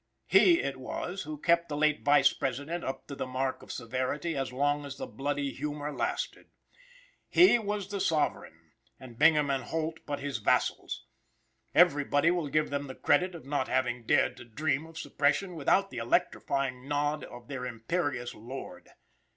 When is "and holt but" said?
9.51-10.19